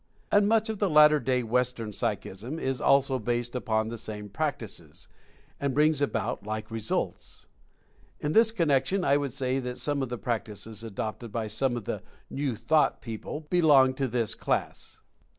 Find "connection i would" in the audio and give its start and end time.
8.51-9.31